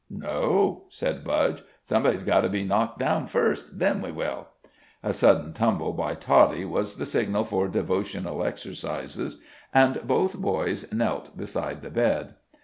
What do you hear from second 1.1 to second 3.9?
Budge; "somebody's got to be knocked down first.